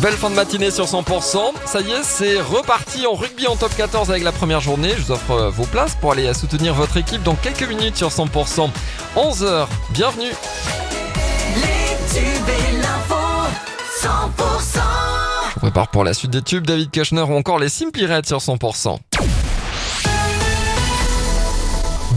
[0.00, 1.38] Belle fin de matinée sur 100%.
[1.64, 4.90] Ça y est, c'est reparti en rugby en top 14 avec la première journée.
[4.96, 8.08] Je vous offre euh, vos places pour aller soutenir votre équipe dans quelques minutes sur
[8.08, 8.70] 100%.
[9.16, 10.30] 11h, bienvenue.
[11.56, 13.16] Les tubes et l'info,
[14.00, 14.78] 100%.
[15.56, 18.38] On prépare pour la suite des tubes, David Kushner ou encore les Simply Red sur
[18.38, 18.98] 100%.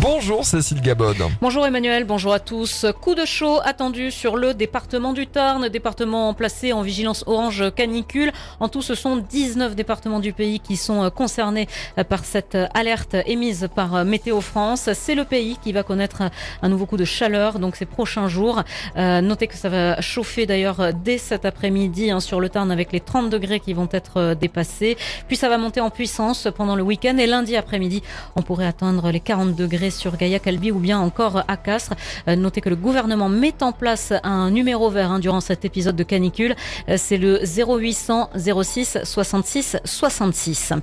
[0.08, 1.18] Bonjour Cécile Gabod.
[1.42, 2.86] Bonjour Emmanuel, bonjour à tous.
[3.02, 8.32] Coup de chaud attendu sur le département du Tarn, département placé en vigilance orange canicule.
[8.60, 11.68] En tout, ce sont 19 départements du pays qui sont concernés
[12.08, 14.92] par cette alerte émise par Météo France.
[14.94, 16.22] C'est le pays qui va connaître
[16.62, 18.62] un nouveau coup de chaleur donc ces prochains jours.
[18.98, 22.92] Euh, notez que ça va chauffer d'ailleurs dès cet après-midi hein, sur le Tarn avec
[22.92, 24.98] les 30 degrés qui vont être dépassés.
[25.28, 28.04] Puis ça va monter en puissance pendant le week-end et lundi après-midi,
[28.36, 31.94] on pourrait atteindre les 40 degrés sur Gaïa Calbi ou bien encore à Castres.
[32.28, 35.96] Euh, notez que le gouvernement met en place un numéro vert hein, durant cet épisode
[35.96, 36.56] de canicule.
[36.90, 40.74] Euh, c'est le 0800 06 66 66.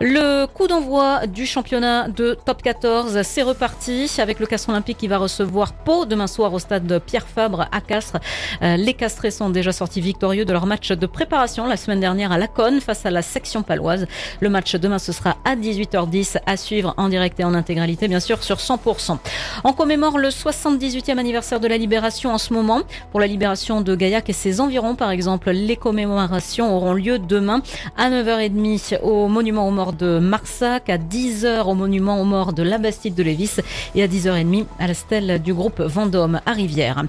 [0.00, 5.08] Le coup d'envoi du championnat de top 14, c'est reparti avec le Castres Olympique qui
[5.08, 8.18] va recevoir Pau demain soir au stade Pierre Fabre à Castres.
[8.62, 12.32] Euh, les Castrés sont déjà sortis victorieux de leur match de préparation la semaine dernière
[12.32, 14.06] à Laconne face à la section paloise.
[14.40, 18.20] Le match demain ce sera à 18h10 à suivre en direct et en intégralité bien
[18.20, 19.18] sûr 100%.
[19.64, 22.80] On commémore le 78e anniversaire de la libération en ce moment.
[23.10, 27.62] Pour la libération de Gaillac et ses environs, par exemple, les commémorations auront lieu demain
[27.96, 32.62] à 9h30 au monument aux morts de Marsac, à 10h au monument aux morts de
[32.62, 33.56] la Bastide de Lévis
[33.94, 37.02] et à 10h30 à la stèle du groupe Vendôme à Rivière.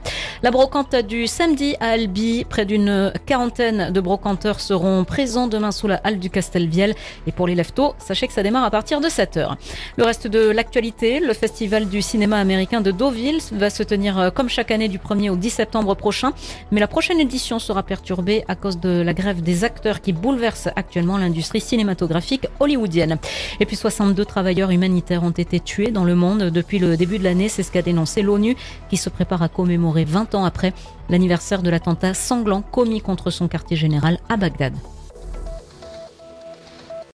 [0.43, 5.87] La brocante du samedi à Albi, près d'une quarantaine de brocanteurs seront présents demain sous
[5.87, 6.95] la halle du Castelviel.
[7.27, 9.55] Et pour les leftos, sachez que ça démarre à partir de 7h.
[9.97, 14.29] Le reste de l'actualité, le Festival du cinéma américain de Deauville va se tenir euh,
[14.29, 16.31] comme chaque année du 1er au 10 septembre prochain.
[16.71, 20.69] Mais la prochaine édition sera perturbée à cause de la grève des acteurs qui bouleverse
[20.75, 23.17] actuellement l'industrie cinématographique hollywoodienne.
[23.59, 27.23] Et puis 62 travailleurs humanitaires ont été tués dans le monde depuis le début de
[27.23, 27.49] l'année.
[27.49, 28.55] C'est ce qu'a dénoncé l'ONU
[28.89, 30.73] qui se prépare à commémorer 20 ans après
[31.09, 34.73] l'anniversaire de l'attentat sanglant commis contre son quartier général à Bagdad.